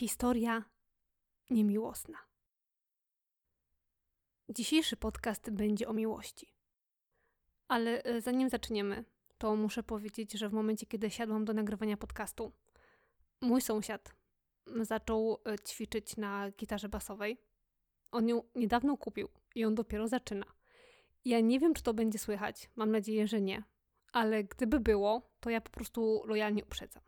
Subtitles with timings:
[0.00, 0.64] Historia
[1.50, 2.18] niemiłosna.
[4.48, 6.54] Dzisiejszy podcast będzie o miłości.
[7.68, 9.04] Ale e, zanim zaczniemy,
[9.38, 12.52] to muszę powiedzieć, że w momencie, kiedy siadłam do nagrywania podcastu,
[13.40, 14.14] mój sąsiad
[14.66, 17.40] zaczął e, ćwiczyć na gitarze basowej.
[18.10, 20.46] On ją niedawno kupił i on dopiero zaczyna.
[21.24, 22.70] Ja nie wiem, czy to będzie słychać.
[22.76, 23.62] Mam nadzieję, że nie.
[24.12, 27.02] Ale gdyby było, to ja po prostu lojalnie uprzedzam.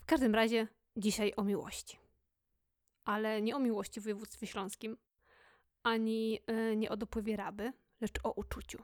[0.00, 1.98] W każdym razie dzisiaj o miłości.
[3.04, 4.96] Ale nie o miłości w województwie śląskim,
[5.82, 8.82] ani y, nie o dopływie raby, lecz o uczuciu.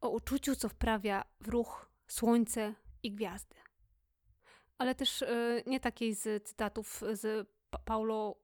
[0.00, 3.56] O uczuciu, co wprawia w ruch słońce i gwiazdy.
[4.78, 8.36] Ale też y, nie takiej z cytatów z pa Paulo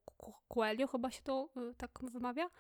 [0.49, 2.51] Coelho, chyba się to y, tak wymawia,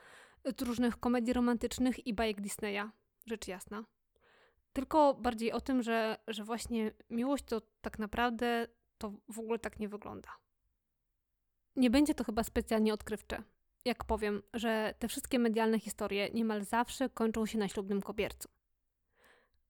[0.58, 2.90] z różnych komedii romantycznych i bajek Disneya,
[3.26, 3.84] rzecz jasna.
[4.72, 8.66] Tylko bardziej o tym, że, że właśnie miłość to tak naprawdę
[9.00, 10.28] to w ogóle tak nie wygląda.
[11.76, 13.42] Nie będzie to chyba specjalnie odkrywcze,
[13.84, 18.48] jak powiem, że te wszystkie medialne historie niemal zawsze kończą się na ślubnym kobiercu.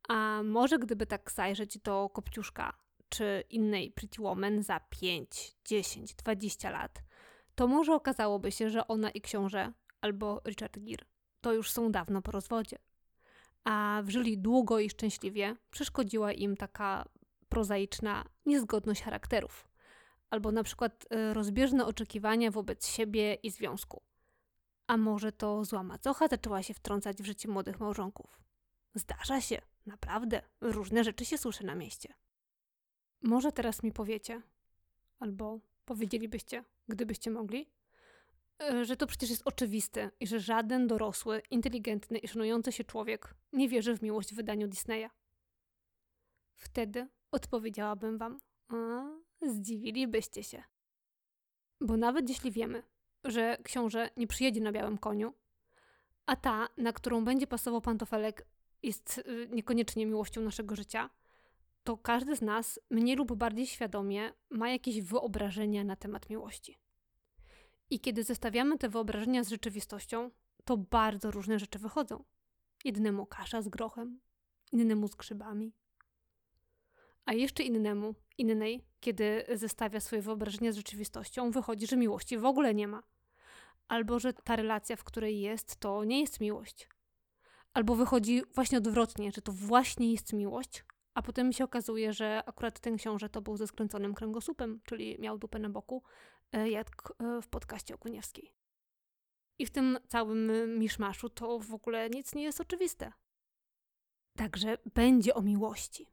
[0.08, 2.78] A może gdyby tak zajrzeć do Kopciuszka
[3.08, 7.02] czy innej Pretty Woman za 5, 10, 20 lat,
[7.54, 11.06] to może okazałoby się, że ona i książę, albo Richard Gere,
[11.40, 12.78] to już są dawno po rozwodzie.
[13.64, 17.04] A wżyli długo i szczęśliwie, przeszkodziła im taka
[17.50, 19.68] prozaiczna niezgodność charakterów,
[20.30, 24.02] albo na przykład e, rozbieżne oczekiwania wobec siebie i związku.
[24.86, 28.40] A może to zła macocha zaczęła się wtrącać w życie młodych małżonków?
[28.94, 32.14] Zdarza się, naprawdę, różne rzeczy się słyszy na mieście.
[33.22, 34.42] Może teraz mi powiecie,
[35.18, 37.70] albo powiedzielibyście, gdybyście mogli,
[38.62, 43.34] e, że to przecież jest oczywiste i że żaden dorosły, inteligentny i szanujący się człowiek
[43.52, 45.10] nie wierzy w miłość w wydaniu Disneya.
[46.56, 49.04] Wtedy odpowiedziałabym wam, a
[49.42, 50.62] zdziwilibyście się.
[51.80, 52.82] Bo nawet jeśli wiemy,
[53.24, 55.34] że książę nie przyjedzie na białym koniu,
[56.26, 58.46] a ta, na którą będzie pasował pantofelek,
[58.82, 61.10] jest y, niekoniecznie miłością naszego życia,
[61.84, 66.78] to każdy z nas mniej lub bardziej świadomie ma jakieś wyobrażenia na temat miłości.
[67.90, 70.30] I kiedy zestawiamy te wyobrażenia z rzeczywistością,
[70.64, 72.24] to bardzo różne rzeczy wychodzą.
[72.84, 74.20] Jednemu kasza z grochem,
[74.72, 75.72] innemu z grzybami,
[77.26, 82.74] a jeszcze innemu, innej, kiedy zestawia swoje wyobrażenia z rzeczywistością, wychodzi, że miłości w ogóle
[82.74, 83.02] nie ma.
[83.88, 86.88] Albo że ta relacja, w której jest, to nie jest miłość.
[87.72, 92.80] Albo wychodzi właśnie odwrotnie, że to właśnie jest miłość, a potem się okazuje, że akurat
[92.80, 96.02] ten książę to był ze skręconym kręgosłupem, czyli miał dupę na boku,
[96.52, 98.54] e, jak e, w podcaście Okuniewskiej.
[99.58, 103.12] I w tym całym miszmaszu to w ogóle nic nie jest oczywiste.
[104.36, 106.06] Także będzie o miłości.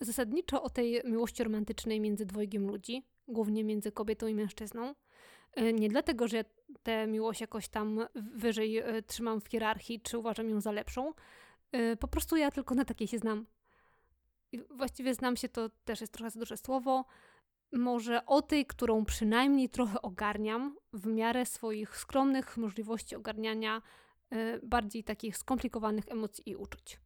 [0.00, 4.94] Zasadniczo o tej miłości romantycznej między dwojgiem ludzi, głównie między kobietą i mężczyzną.
[5.52, 6.44] E, nie dlatego, że ja
[6.82, 11.12] tę miłość jakoś tam wyżej e, trzymam w hierarchii, czy uważam ją za lepszą.
[11.72, 13.46] E, po prostu ja tylko na takiej się znam.
[14.52, 17.04] I właściwie znam się to też jest trochę za duże słowo.
[17.72, 23.82] Może o tej, którą przynajmniej trochę ogarniam w miarę swoich skromnych możliwości ogarniania
[24.62, 27.00] bardziej takich skomplikowanych emocji i uczuć.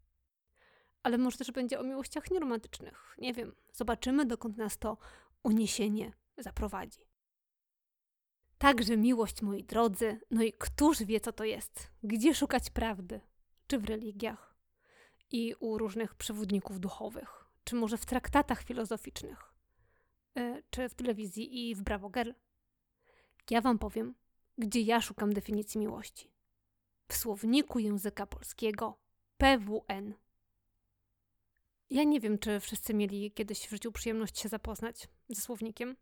[1.02, 3.16] Ale może też będzie o miłościach nieromantycznych.
[3.18, 3.54] Nie wiem.
[3.72, 4.96] Zobaczymy, dokąd nas to
[5.42, 7.12] uniesienie zaprowadzi.
[8.58, 11.90] Także miłość, moi drodzy, no i któż wie, co to jest?
[12.02, 13.20] Gdzie szukać prawdy?
[13.66, 14.56] Czy w religiach?
[15.30, 17.44] I u różnych przewodników duchowych?
[17.64, 19.52] Czy może w traktatach filozoficznych?
[20.34, 22.30] Yy, czy w telewizji i w Bravo Girl?
[23.50, 24.14] Ja wam powiem,
[24.58, 26.30] gdzie ja szukam definicji miłości.
[27.08, 28.98] W słowniku języka polskiego
[29.38, 30.14] PWN.
[31.92, 35.96] Ja nie wiem, czy wszyscy mieli kiedyś w życiu przyjemność się zapoznać ze słownikiem.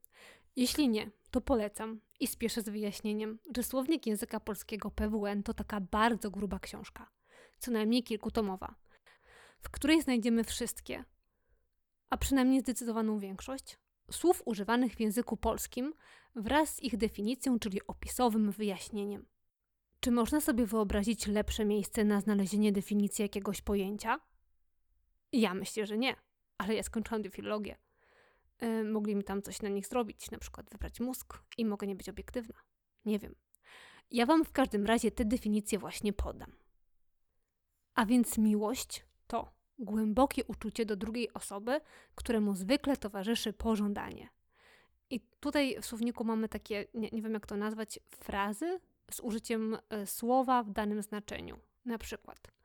[0.56, 5.80] Jeśli nie, to polecam i spieszę z wyjaśnieniem, że słownik języka polskiego PWN to taka
[5.80, 7.10] bardzo gruba książka,
[7.58, 8.74] co najmniej kilkutomowa,
[9.60, 11.04] w której znajdziemy wszystkie,
[12.10, 13.78] a przynajmniej zdecydowaną większość,
[14.10, 15.94] słów używanych w języku polskim
[16.34, 19.26] wraz z ich definicją, czyli opisowym wyjaśnieniem.
[20.00, 24.30] Czy można sobie wyobrazić lepsze miejsce na znalezienie definicji jakiegoś pojęcia?
[25.32, 26.17] Ja myślę, że nie,
[26.59, 27.77] ale ja skończyłam filologię.
[28.61, 31.94] Yy, mogli mi tam coś na nich zrobić, na przykład wybrać mózg i mogę nie
[31.94, 32.55] być obiektywna.
[33.05, 33.35] Nie wiem.
[34.11, 36.53] Ja Wam w każdym razie te definicje właśnie podam.
[37.94, 41.81] A więc miłość to głębokie uczucie do drugiej osoby,
[42.15, 44.29] któremu zwykle towarzyszy pożądanie.
[45.11, 48.81] I tutaj w słowniku mamy takie, nie, nie wiem jak to nazwać, frazy
[49.11, 51.59] z użyciem y, słowa w danym znaczeniu.
[51.85, 52.59] Na przykład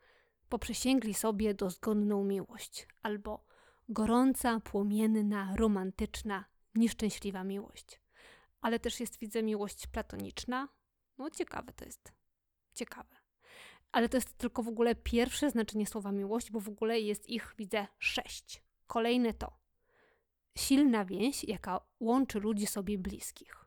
[0.49, 3.45] poprzysięgli sobie dozgonną miłość, albo
[3.89, 6.45] gorąca, płomienna, romantyczna,
[6.75, 8.01] nieszczęśliwa miłość,
[8.61, 10.69] ale też jest, widzę, miłość platoniczna.
[11.17, 12.13] No, ciekawe to jest.
[12.73, 13.15] Ciekawe.
[13.91, 17.55] Ale to jest tylko w ogóle pierwsze znaczenie słowa miłość, bo w ogóle jest ich,
[17.57, 18.63] widzę, sześć.
[18.87, 19.65] Kolejne to
[20.57, 23.65] silna więź, jaka łączy ludzi sobie bliskich.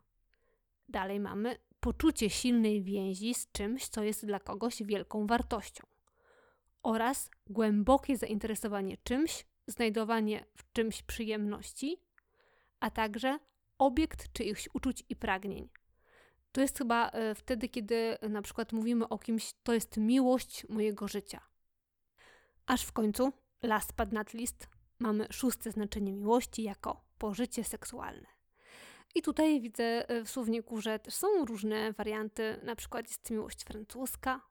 [0.89, 5.87] Dalej mamy poczucie silnej więzi z czymś, co jest dla kogoś wielką wartością.
[6.83, 11.97] Oraz głębokie zainteresowanie czymś, znajdowanie w czymś przyjemności,
[12.79, 13.39] a także
[13.77, 15.69] obiekt czyichś uczuć i pragnień.
[16.51, 21.07] To jest chyba e, wtedy, kiedy na przykład mówimy o kimś, to jest miłość mojego
[21.07, 21.41] życia.
[22.65, 23.33] Aż w końcu,
[23.63, 24.67] last but not least,
[24.99, 28.27] mamy szóste znaczenie miłości jako pożycie seksualne.
[29.15, 33.63] I tutaj widzę e, w słowniku, że też są różne warianty, na przykład jest miłość
[33.63, 34.41] francuska,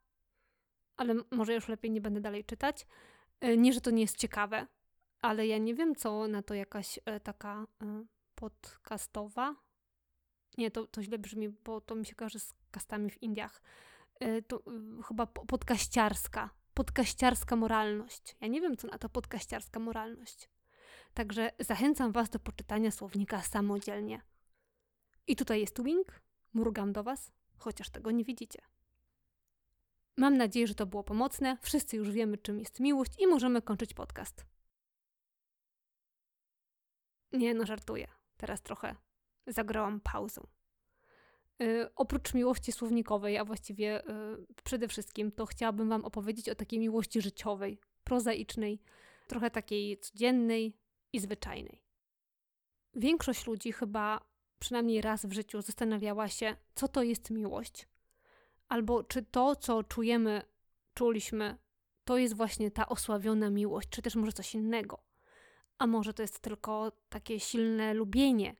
[0.99, 2.87] ale może już lepiej nie będę dalej czytać.
[3.41, 4.67] E, nie, że to nie jest ciekawe,
[5.21, 7.67] ale ja nie wiem, co na to jakaś taka
[8.35, 9.55] podcastowa.
[10.59, 13.62] Nie, to, to źle brzmi, bo to mi się kojarzy z kastami w Indiach.
[14.21, 14.62] E, to
[15.09, 16.50] chyba podkaściarska.
[16.75, 18.37] Podkaściarska moralność.
[18.41, 20.49] Ja nie wiem, co na to podkaściarska moralność.
[21.15, 24.23] Także zachęcam Was do poczytania słownika samodzielnie.
[25.27, 26.21] I tutaj jest wing.
[26.55, 28.62] Mrugam do Was, chociaż tego nie widzicie.
[30.19, 31.56] Mam nadzieję, że to było pomocne.
[31.62, 34.47] Wszyscy już wiemy, czym jest miłość i możemy kończyć podcast.
[37.32, 38.09] Nie, no żartuję.
[38.37, 38.97] Teraz trochę
[39.47, 40.47] zagrałam pauzą.
[41.59, 46.79] Yy, oprócz miłości słownikowej, a właściwie yy, przede wszystkim, to chciałabym Wam opowiedzieć o takiej
[46.79, 48.82] miłości życiowej, prozaicznej,
[49.26, 50.76] trochę takiej codziennej
[51.12, 51.82] i zwyczajnej.
[52.94, 54.21] Większość ludzi chyba
[54.59, 57.88] przynajmniej raz w życiu zastanawiała się, co to jest miłość,
[58.69, 60.43] albo czy to, co czujemy,
[60.94, 61.59] czuliśmy,
[62.05, 64.99] to jest właśnie ta osławiona miłość, czy też może coś innego.
[65.79, 68.56] A może to jest tylko takie silne lubienie,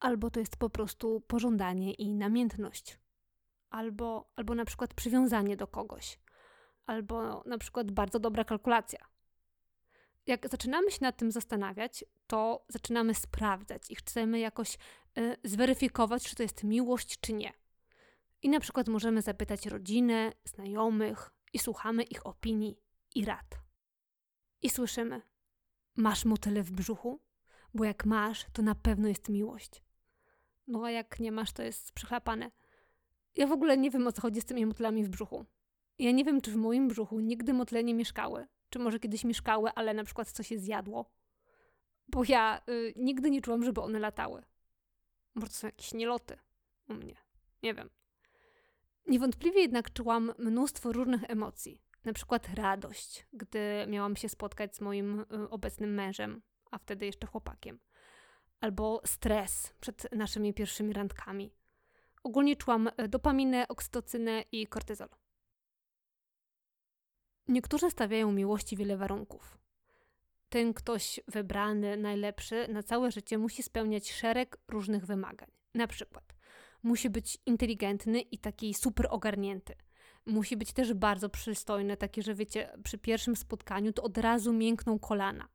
[0.00, 2.98] albo to jest po prostu pożądanie i namiętność,
[3.70, 6.18] albo, albo na przykład przywiązanie do kogoś,
[6.86, 8.98] albo na przykład bardzo dobra kalkulacja.
[10.26, 14.78] Jak zaczynamy się nad tym zastanawiać, to zaczynamy sprawdzać i chcemy jakoś
[15.18, 17.52] y, zweryfikować, czy to jest miłość, czy nie.
[18.42, 22.78] I na przykład możemy zapytać rodzinę, znajomych i słuchamy ich opinii
[23.14, 23.58] i rad.
[24.62, 25.22] I słyszymy:
[25.96, 27.20] Masz motyle w brzuchu?
[27.74, 29.82] Bo jak masz, to na pewno jest miłość.
[30.66, 32.50] No a jak nie masz, to jest przychlapane.
[33.34, 35.44] Ja w ogóle nie wiem, o co chodzi z tymi motylami w brzuchu.
[35.98, 38.46] Ja nie wiem, czy w moim brzuchu nigdy motyle nie mieszkały.
[38.70, 41.10] Czy może kiedyś mieszkały, ale na przykład coś się zjadło.
[42.08, 44.42] Bo ja y, nigdy nie czułam, żeby one latały.
[45.34, 46.38] Może to są jakieś nieloty
[46.88, 47.16] u mnie.
[47.62, 47.90] Nie wiem.
[49.06, 51.82] Niewątpliwie jednak czułam mnóstwo różnych emocji.
[52.04, 57.26] Na przykład radość, gdy miałam się spotkać z moim y, obecnym mężem, a wtedy jeszcze
[57.26, 57.78] chłopakiem.
[58.60, 61.52] Albo stres przed naszymi pierwszymi randkami.
[62.22, 65.08] Ogólnie czułam y, dopaminę, oksytocynę i kortyzol.
[67.48, 69.58] Niektórzy stawiają miłości wiele warunków.
[70.48, 75.50] Ten ktoś wybrany, najlepszy na całe życie musi spełniać szereg różnych wymagań.
[75.74, 76.35] Na przykład
[76.82, 79.74] musi być inteligentny i taki super ogarnięty
[80.26, 84.98] musi być też bardzo przystojne, takie, że wiecie, przy pierwszym spotkaniu to od razu miękną
[84.98, 85.48] kolana.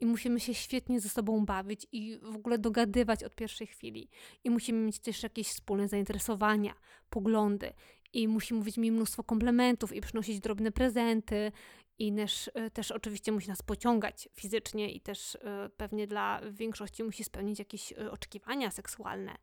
[0.00, 4.08] I musimy się świetnie ze sobą bawić i w ogóle dogadywać od pierwszej chwili.
[4.44, 6.74] I musimy mieć też jakieś wspólne zainteresowania,
[7.10, 7.72] poglądy.
[8.12, 11.52] I musi mówić mi mnóstwo komplementów i przynosić drobne prezenty.
[11.98, 17.04] I też, e, też oczywiście musi nas pociągać fizycznie i też e, pewnie dla większości
[17.04, 19.36] musi spełnić jakieś e, oczekiwania seksualne.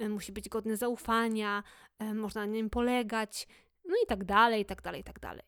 [0.00, 1.62] Musi być godny zaufania,
[2.14, 3.48] można na nim polegać,
[3.84, 5.42] no i tak dalej, i tak dalej, i tak dalej.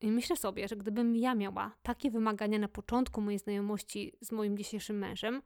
[0.00, 4.58] I myślę sobie, że gdybym ja miała takie wymagania na początku mojej znajomości z moim
[4.58, 5.42] dzisiejszym mężem,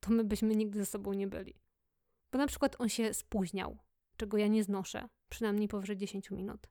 [0.00, 1.54] to my byśmy nigdy ze sobą nie byli.
[2.32, 3.78] Bo na przykład on się spóźniał,
[4.16, 6.66] czego ja nie znoszę, przynajmniej powyżej 10 minut.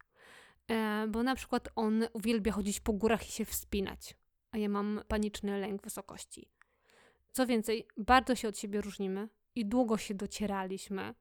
[0.67, 4.15] E, bo na przykład on uwielbia chodzić po górach i się wspinać,
[4.51, 6.51] a ja mam paniczny lęk wysokości.
[7.31, 11.15] Co więcej, bardzo się od siebie różnimy i długo się docieraliśmy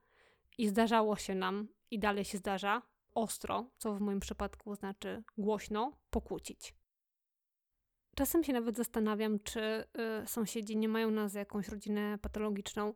[0.59, 2.83] i zdarzało się nam, i dalej się zdarza,
[3.15, 6.75] ostro, co w moim przypadku znaczy głośno, pokłócić.
[8.17, 12.95] Czasem się nawet zastanawiam, czy y, sąsiedzi nie mają nas za jakąś rodzinę patologiczną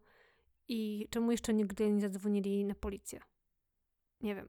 [0.69, 3.21] i czemu jeszcze nigdy nie zadzwonili na policję.
[4.21, 4.49] Nie wiem.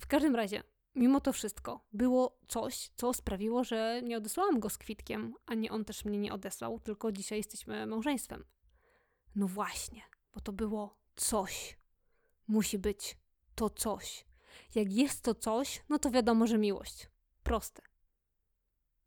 [0.00, 0.62] W każdym razie,
[0.94, 5.84] mimo to wszystko, było coś, co sprawiło, że nie odesłałam go z kwitkiem, ani on
[5.84, 8.44] też mnie nie odesłał, tylko dzisiaj jesteśmy małżeństwem.
[9.34, 10.02] No właśnie,
[10.34, 11.78] bo to było coś.
[12.48, 13.16] Musi być
[13.54, 14.24] to coś.
[14.74, 17.08] Jak jest to coś, no to wiadomo, że miłość.
[17.42, 17.82] Proste.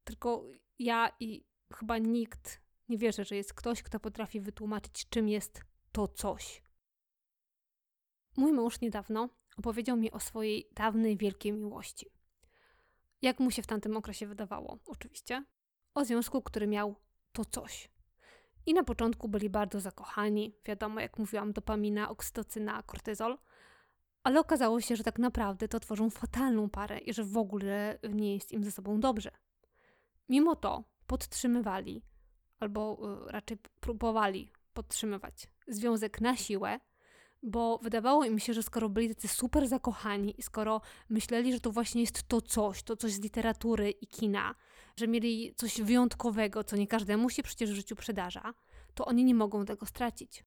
[0.04, 0.44] Tylko
[0.80, 6.08] ja i chyba nikt nie wierzy, że jest ktoś, kto potrafi wytłumaczyć, czym jest to
[6.08, 6.64] coś.
[8.38, 12.10] Mój mąż niedawno opowiedział mi o swojej dawnej wielkiej miłości.
[13.22, 15.46] Jak mu się w tamtym okresie wydawało, oczywiście.
[15.94, 16.96] O związku, który miał
[17.32, 17.90] to coś.
[18.66, 23.38] I na początku byli bardzo zakochani, wiadomo, jak mówiłam, dopamina, oksytocyna, kortyzol,
[24.24, 28.34] ale okazało się, że tak naprawdę to tworzą fatalną parę i że w ogóle nie
[28.34, 29.32] jest im ze sobą dobrze.
[30.30, 32.02] Mimo to podtrzymywali,
[32.60, 36.80] albo y, raczej próbowali podtrzymywać związek na siłę,
[37.46, 41.72] bo wydawało im się, że skoro byli tacy super zakochani i skoro myśleli, że to
[41.72, 44.56] właśnie jest to coś, to coś z literatury i kina,
[44.96, 48.54] że mieli coś wyjątkowego, co nie każdemu się przecież w życiu przydarza,
[48.94, 50.44] to oni nie mogą tego stracić.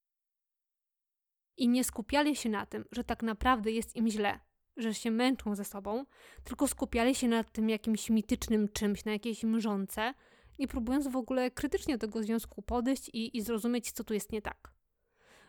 [1.57, 4.40] I nie skupiali się na tym, że tak naprawdę jest im źle,
[4.76, 6.05] że się męczą ze sobą,
[6.45, 10.14] tylko skupiali się na tym jakimś mitycznym czymś, na jakiejś mrzonce,
[10.59, 14.33] nie próbując w ogóle krytycznie do tego związku podejść i, i zrozumieć, co tu jest
[14.33, 14.78] nie tak.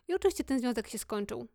[0.10, 1.48] I oczywiście ten związek się skończył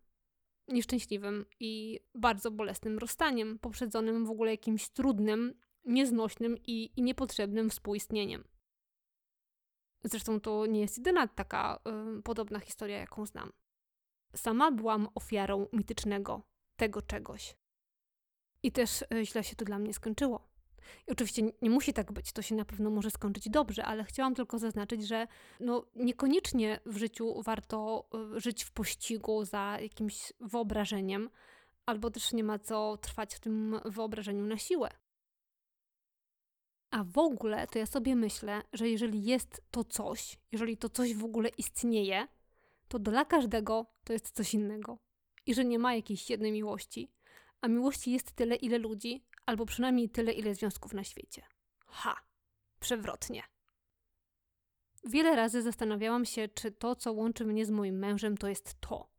[0.67, 5.53] nieszczęśliwym i bardzo bolesnym rozstaniem, poprzedzonym w ogóle jakimś trudnym,
[5.85, 8.43] nieznośnym i, i niepotrzebnym współistnieniem.
[10.03, 11.79] Zresztą to nie jest jedyna taka
[12.19, 13.51] y, podobna historia, jaką znam.
[14.35, 16.41] Sama byłam ofiarą mitycznego
[16.75, 17.55] tego czegoś.
[18.63, 20.54] I też y, źle się to dla mnie skończyło.
[21.07, 24.35] I oczywiście nie musi tak być, to się na pewno może skończyć dobrze, ale chciałam
[24.35, 25.27] tylko zaznaczyć, że
[25.59, 31.29] no, niekoniecznie w życiu warto y, żyć w pościgu za jakimś wyobrażeniem,
[31.85, 34.89] albo też nie ma co trwać w tym wyobrażeniu na siłę.
[36.91, 41.15] A w ogóle to ja sobie myślę, że jeżeli jest to coś, jeżeli to coś
[41.15, 42.27] w ogóle istnieje,
[42.87, 44.97] to dla każdego to jest coś innego.
[45.45, 47.11] I że nie ma jakiejś jednej miłości.
[47.61, 51.41] A miłości jest tyle, ile ludzi, albo przynajmniej tyle, ile związków na świecie.
[51.85, 52.15] Ha!
[52.79, 53.43] Przewrotnie.
[55.05, 59.09] Wiele razy zastanawiałam się, czy to, co łączy mnie z moim mężem, to jest to.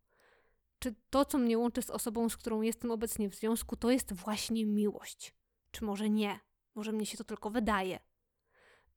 [0.78, 4.12] Czy to, co mnie łączy z osobą, z którą jestem obecnie w związku, to jest
[4.12, 5.34] właśnie miłość?
[5.70, 6.40] Czy może nie?
[6.74, 8.00] Może mnie się to tylko wydaje.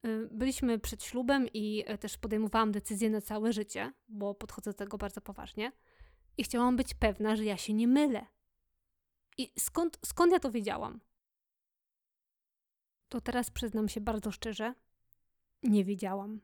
[0.06, 4.78] Y, byliśmy przed ślubem i e, też podejmowałam decyzję na całe życie, bo podchodzę do
[4.78, 5.72] tego bardzo poważnie.
[6.38, 8.26] I chciałam być pewna, że ja się nie mylę.
[9.38, 11.00] I skąd, skąd ja to wiedziałam?
[13.10, 14.74] To teraz przyznam się bardzo szczerze,
[15.64, 16.42] nie wiedziałam.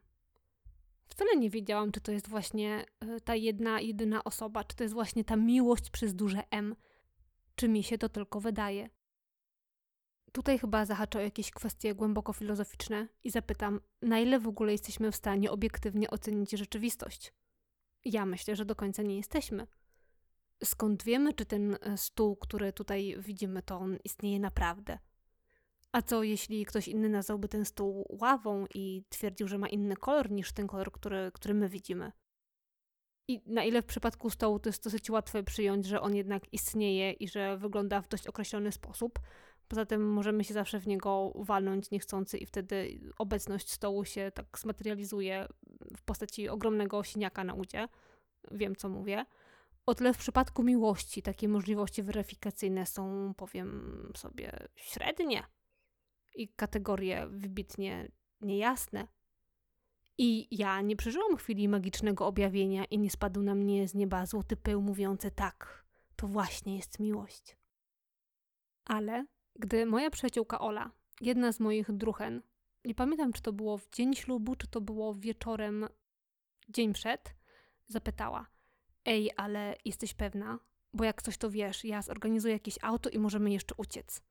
[1.07, 4.93] Wcale nie wiedziałam, czy to jest właśnie e, ta jedna, jedyna osoba, czy to jest
[4.93, 6.75] właśnie ta miłość przez duże M,
[7.55, 8.89] czy mi się to tylko wydaje.
[10.31, 15.11] Tutaj chyba zahaczę o jakieś kwestie głęboko filozoficzne i zapytam, na ile w ogóle jesteśmy
[15.11, 17.33] w stanie obiektywnie ocenić rzeczywistość?
[18.05, 19.67] Ja myślę, że do końca nie jesteśmy.
[20.63, 24.99] Skąd wiemy, czy ten e, stół, który tutaj widzimy, to on istnieje naprawdę?
[25.95, 30.31] A co jeśli ktoś inny nazwałby ten stół ławą i twierdził, że ma inny kolor
[30.31, 32.11] niż ten kolor, który, który my widzimy?
[33.27, 37.11] I na ile w przypadku stołu to jest dosyć łatwe przyjąć, że on jednak istnieje
[37.11, 39.19] i że wygląda w dość określony sposób.
[39.67, 44.59] Poza tym możemy się zawsze w niego walnąć niechcący i wtedy obecność stołu się tak
[44.59, 45.47] zmaterializuje
[45.97, 47.87] w postaci ogromnego siniaka na udzie.
[48.51, 49.25] Wiem, co mówię.
[49.85, 55.43] O tyle w przypadku miłości takie możliwości weryfikacyjne są, powiem sobie, średnie
[56.35, 58.11] i kategorie wybitnie
[58.41, 59.07] niejasne.
[60.17, 64.57] I ja nie przeżyłam chwili magicznego objawienia i nie spadł na mnie z nieba złoty
[64.57, 67.57] pył mówiący tak, to właśnie jest miłość.
[68.85, 69.25] Ale
[69.55, 72.41] gdy moja przyjaciółka Ola, jedna z moich druchen,
[72.85, 75.87] nie pamiętam czy to było w dzień ślubu, czy to było wieczorem,
[76.69, 77.35] dzień przed,
[77.87, 78.47] zapytała:
[79.05, 80.59] Ej, ale jesteś pewna?
[80.93, 84.21] Bo jak coś to wiesz, ja zorganizuję jakieś auto i możemy jeszcze uciec.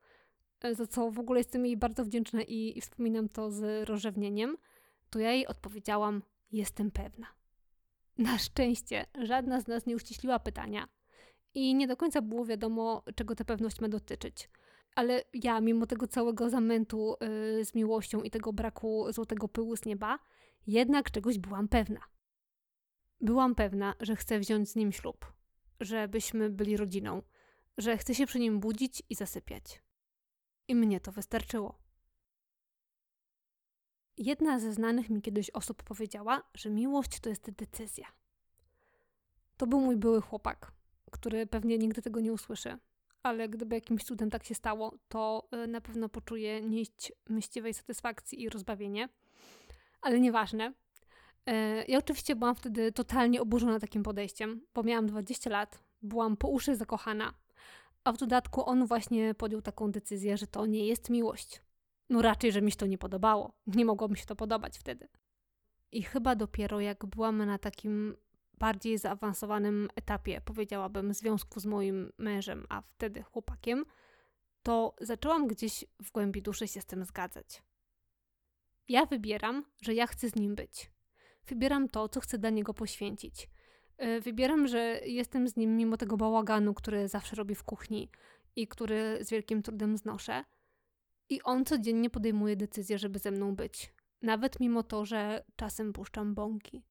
[0.64, 4.56] E, za co w ogóle jestem jej bardzo wdzięczna i, i wspominam to z rozrzewnieniem,
[5.10, 7.26] to ja jej odpowiedziałam: Jestem pewna.
[8.18, 10.88] Na szczęście żadna z nas nie uściśliła pytania
[11.54, 14.50] i nie do końca było wiadomo, czego ta pewność ma dotyczyć.
[14.94, 19.84] Ale ja, mimo tego całego zamętu yy, z miłością i tego braku złotego pyłu z
[19.84, 20.18] nieba,
[20.66, 22.00] jednak czegoś byłam pewna.
[23.20, 25.32] Byłam pewna, że chcę wziąć z nim ślub,
[25.80, 27.22] żebyśmy byli rodziną,
[27.78, 29.82] że chcę się przy nim budzić i zasypiać.
[30.68, 31.78] I mnie to wystarczyło.
[34.16, 38.06] Jedna ze znanych mi kiedyś osób powiedziała, że miłość to jest decyzja.
[39.56, 40.72] To był mój były chłopak,
[41.10, 42.78] który pewnie nigdy tego nie usłyszy,
[43.22, 48.42] ale gdyby jakimś cudem tak się stało, to y, na pewno poczuje nieść myśliwej satysfakcji
[48.42, 49.08] i rozbawienie.
[50.00, 50.72] Ale nieważne.
[51.46, 56.48] E, ja oczywiście byłam wtedy totalnie oburzona takim podejściem, bo miałam 20 lat, byłam po
[56.48, 57.34] uszy zakochana,
[58.04, 61.62] a w dodatku on właśnie podjął taką decyzję, że to nie jest miłość.
[62.10, 63.52] No raczej, że mi się to nie podobało.
[63.66, 65.08] Nie mogło mi się to podobać wtedy.
[65.92, 68.16] I chyba dopiero jak byłam na takim
[68.58, 73.84] bardziej zaawansowanym etapie, powiedziałabym, związku z moim mężem, a wtedy chłopakiem,
[74.62, 77.62] to zaczęłam gdzieś w głębi duszy się z tym zgadzać.
[78.88, 80.90] Ja wybieram, że ja chcę z nim być.
[81.46, 83.48] Wybieram to, co chcę dla niego poświęcić.
[83.96, 88.10] E, wybieram, że jestem z nim mimo tego bałaganu, który zawsze robi w kuchni
[88.56, 90.44] i który z wielkim trudem znoszę.
[91.28, 93.94] I on codziennie podejmuje decyzję, żeby ze mną być.
[94.22, 96.82] Nawet mimo to, że czasem puszczam bąki.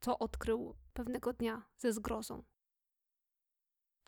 [0.00, 2.42] Co odkrył pewnego dnia ze zgrozą.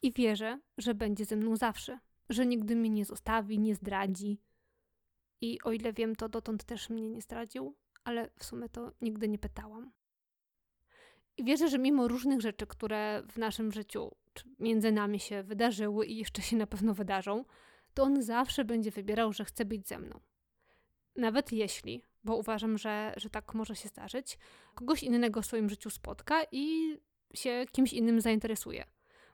[0.03, 4.41] I wierzę, że będzie ze mną zawsze, że nigdy mnie nie zostawi, nie zdradzi.
[5.41, 9.29] I o ile wiem, to dotąd też mnie nie zdradził, ale w sumie to nigdy
[9.29, 9.93] nie pytałam.
[11.37, 14.11] I wierzę, że mimo różnych rzeczy, które w naszym życiu
[14.59, 17.45] między nami się wydarzyły i jeszcze się na pewno wydarzą,
[17.95, 20.21] to on zawsze będzie wybierał, że chce być ze mną.
[21.17, 24.39] Nawet jeśli, bo uważam, że, że tak może się zdarzyć,
[24.75, 26.97] kogoś innego w swoim życiu spotka i
[27.35, 28.85] się kimś innym zainteresuje.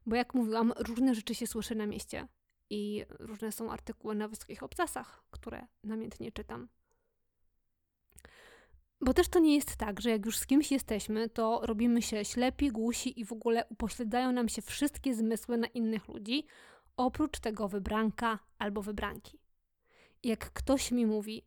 [0.06, 2.28] Bo jak mówiłam, różne rzeczy się słyszy na mieście
[2.70, 6.68] i różne są artykuły na wysokich obcasach, które namiętnie czytam.
[9.04, 12.24] Bo też to nie jest tak, że jak już z kimś jesteśmy, to robimy się
[12.24, 16.46] ślepi, głusi i w ogóle upośledzają nam się wszystkie zmysły na innych ludzi,
[16.96, 19.38] oprócz tego wybranka albo wybranki.
[20.22, 21.46] Jak ktoś mi mówi,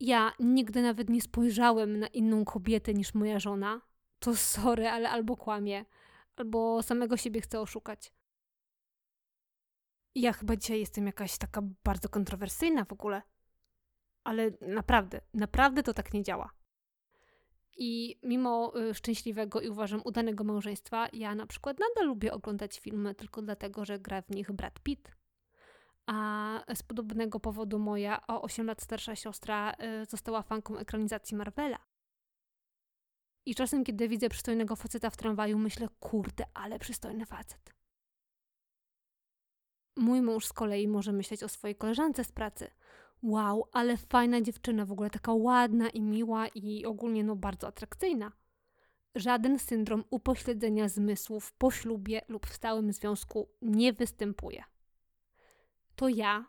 [0.00, 3.80] ja nigdy nawet nie spojrzałem na inną kobietę niż moja żona,
[4.18, 5.84] to sorry, ale albo kłamie,
[6.36, 8.12] albo samego siebie chce oszukać.
[10.14, 13.22] Ja chyba dzisiaj jestem jakaś taka bardzo kontrowersyjna w ogóle.
[14.24, 16.59] Ale naprawdę, naprawdę to tak nie działa.
[17.76, 23.14] I mimo y, szczęśliwego i uważam udanego małżeństwa, ja na przykład nadal lubię oglądać filmy
[23.14, 25.12] tylko dlatego, że gra w nich Brad Pitt.
[26.06, 29.72] A z podobnego powodu moja o 8 lat starsza siostra
[30.02, 31.78] y, została fanką ekranizacji Marvela.
[33.46, 37.74] I czasem, kiedy widzę przystojnego faceta w tramwaju, myślę, kurde, ale przystojny facet.
[39.96, 42.70] Mój mąż z kolei może myśleć o swojej koleżance z pracy,
[43.22, 48.32] wow, ale fajna dziewczyna, w ogóle taka ładna i miła i ogólnie no bardzo atrakcyjna.
[49.14, 54.64] Żaden syndrom upośledzenia zmysłów po ślubie lub w stałym związku nie występuje.
[55.96, 56.44] To ja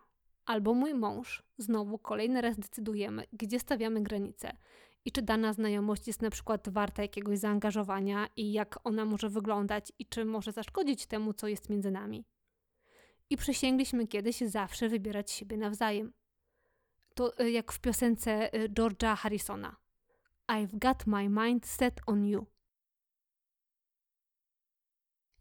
[0.46, 4.58] albo mój mąż znowu kolejny raz decydujemy, gdzie stawiamy granice
[5.06, 9.92] i czy dana znajomość jest na przykład warta jakiegoś zaangażowania i jak ona może wyglądać
[10.00, 12.26] i czy może zaszkodzić temu, co jest między nami.
[13.30, 16.14] I przysięgliśmy kiedyś zawsze wybierać siebie nawzajem
[17.14, 19.76] to y, jak w piosence y, George'a Harrisona.
[20.48, 22.46] I've got my mind set on you.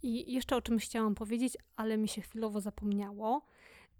[0.02, 3.46] I jeszcze o czymś chciałam powiedzieć, ale mi się chwilowo zapomniało.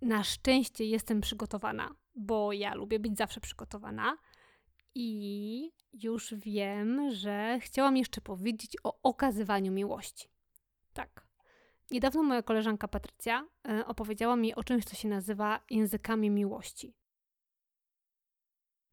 [0.03, 4.17] Na szczęście jestem przygotowana, bo ja lubię być zawsze przygotowana.
[4.95, 10.29] I już wiem, że chciałam jeszcze powiedzieć o okazywaniu miłości.
[10.93, 11.27] Tak.
[11.91, 16.95] Niedawno moja koleżanka Patrycja y, opowiedziała mi o czymś, co się nazywa językami miłości.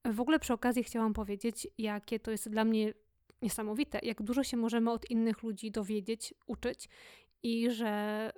[0.05, 2.93] W ogóle przy okazji chciałam powiedzieć, jakie to jest dla mnie
[3.41, 6.89] niesamowite, jak dużo się możemy od innych ludzi dowiedzieć, uczyć
[7.43, 8.31] i że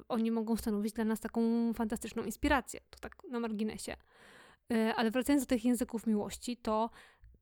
[0.00, 2.80] y, oni mogą stanowić dla nas taką fantastyczną inspirację.
[2.90, 3.96] To tak na marginesie.
[4.72, 6.90] Y, ale wracając do tych języków miłości, to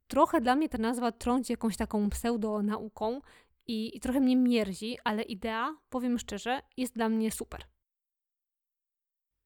[0.08, 3.20] trochę dla mnie ta nazwa trąci jakąś taką pseudonauką
[3.66, 7.64] i, i trochę mnie mierzi, ale idea, powiem szczerze, jest dla mnie super.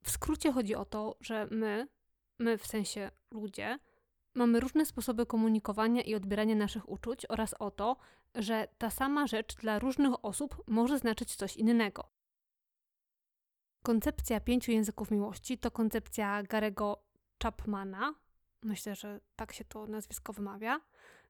[0.03, 1.89] W skrócie chodzi o to, że my,
[2.39, 3.79] my w sensie ludzie,
[4.39, 7.97] mamy różne sposoby komunikowania i odbierania naszych uczuć oraz o to,
[8.35, 12.11] że ta sama rzecz dla różnych osób może znaczyć coś innego.
[13.83, 17.03] Koncepcja pięciu języków miłości to koncepcja Garego
[17.43, 18.15] Chapmana.
[18.63, 20.81] Myślę, że tak się to nazwisko wymawia.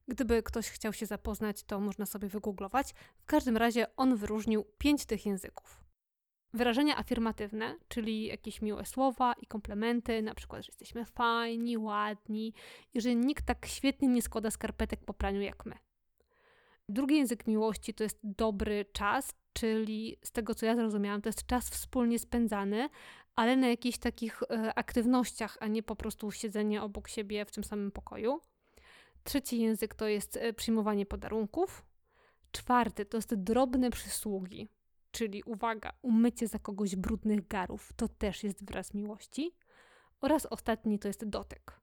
[0.08, 2.94] Gdyby ktoś chciał się zapoznać, to można sobie wygooglować.
[3.18, 5.87] W każdym razie on wyróżnił pięć tych języków.
[6.54, 12.54] Wyrażenia afirmatywne, czyli jakieś miłe słowa i komplementy, na przykład, że jesteśmy fajni, ładni
[12.94, 15.74] i że nikt tak świetnie nie składa skarpetek po praniu jak my.
[16.88, 21.46] Drugi język miłości to jest dobry czas, czyli z tego co ja zrozumiałam, to jest
[21.46, 22.88] czas wspólnie spędzany,
[23.36, 27.64] ale na jakichś takich e, aktywnościach, a nie po prostu siedzenie obok siebie w tym
[27.64, 28.40] samym pokoju.
[29.24, 31.84] Trzeci język to jest e, przyjmowanie podarunków.
[32.52, 34.68] Czwarty to jest drobne przysługi,
[35.18, 39.54] czyli uwaga, umycie za kogoś brudnych garów, to też jest wyraz miłości.
[40.20, 41.80] Oraz ostatni to jest dotyk.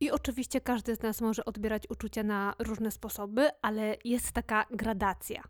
[0.00, 5.42] I oczywiście każdy z nas może odbierać uczucia na różne sposoby, ale jest taka gradacja.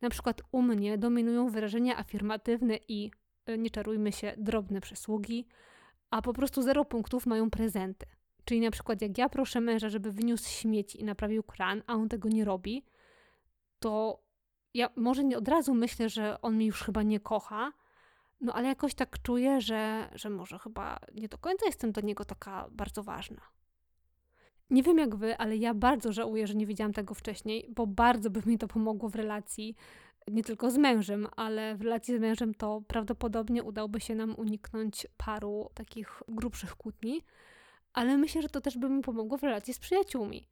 [0.00, 3.10] Na przykład u mnie dominują wyrażenia afirmatywne i,
[3.46, 5.46] e, nie czarujmy się, drobne przysługi,
[6.10, 8.06] a po prostu zero punktów mają prezenty.
[8.44, 12.08] Czyli na przykład jak ja proszę męża, żeby wyniósł śmieci i naprawił kran, a on
[12.08, 12.84] tego nie robi,
[13.78, 14.22] to
[14.74, 17.72] ja może nie od razu myślę, że on mnie już chyba nie kocha,
[18.40, 22.24] no ale jakoś tak czuję, że, że może chyba nie do końca jestem do niego
[22.24, 23.40] taka bardzo ważna.
[24.70, 28.30] Nie wiem jak wy, ale ja bardzo żałuję, że nie wiedziałam tego wcześniej, bo bardzo
[28.30, 29.76] by mi to pomogło w relacji
[30.28, 35.06] nie tylko z mężem, ale w relacji z mężem to prawdopodobnie udałoby się nam uniknąć
[35.16, 37.22] paru takich grubszych kłótni,
[37.92, 40.48] ale myślę, że to też by mi pomogło w relacji z przyjaciółmi.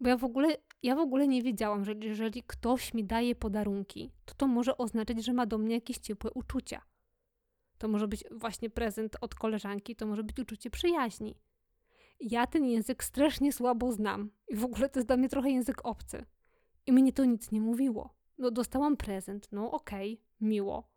[0.00, 4.12] Bo ja w ogóle, ja w ogóle nie wiedziałam, że jeżeli ktoś mi daje podarunki,
[4.24, 6.82] to to może oznaczać, że ma do mnie jakieś ciepłe uczucia.
[7.78, 11.36] To może być właśnie prezent od koleżanki, to może być uczucie przyjaźni.
[12.20, 15.86] Ja ten język strasznie słabo znam i w ogóle to jest dla mnie trochę język
[15.86, 16.24] obcy.
[16.86, 18.14] I mnie to nic nie mówiło.
[18.38, 20.90] No dostałam prezent, no okej, okay, miło.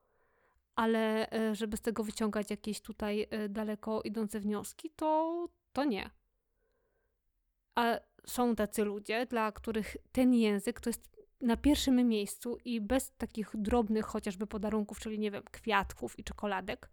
[0.76, 6.10] Ale e, żeby z tego wyciągać jakieś tutaj e, daleko idące wnioski, to, to nie.
[7.76, 11.10] A są tacy ludzie, dla których ten język to jest
[11.42, 16.90] na pierwszym miejscu i bez takich drobnych chociażby podarunków, czyli nie wiem, kwiatków i czekoladek,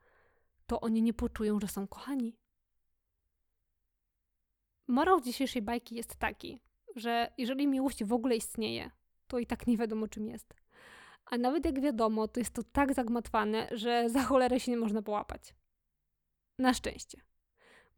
[0.66, 2.37] to oni nie poczują, że są kochani.
[4.88, 6.61] Morał dzisiejszej bajki jest taki,
[6.96, 8.90] że jeżeli miłość w ogóle istnieje,
[9.27, 10.55] to i tak nie wiadomo czym jest.
[11.27, 15.03] A nawet jak wiadomo, to jest to tak zagmatwane, że za cholerę się nie można
[15.03, 15.55] połapać.
[16.59, 17.20] Na szczęście.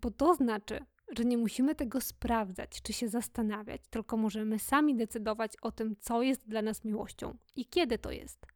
[0.01, 0.85] Bo to znaczy,
[1.17, 6.23] że nie musimy tego sprawdzać czy się zastanawiać, tylko możemy sami decydować o tym, co
[6.23, 8.47] jest dla nas miłością i kiedy to jest.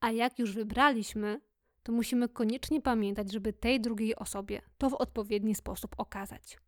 [0.00, 1.40] A jak już wybraliśmy,
[1.82, 6.58] to musimy koniecznie pamiętać, żeby tej drugiej osobie to w odpowiedni sposób okazać.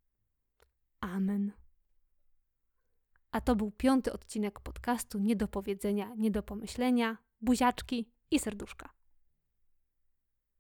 [1.01, 1.53] Amen.
[3.31, 8.94] A to był piąty odcinek podcastu Nie do powiedzenia, nie do pomyślenia, buziaczki i serduszka.